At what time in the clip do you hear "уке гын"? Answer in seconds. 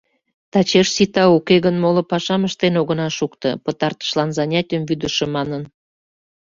1.37-1.75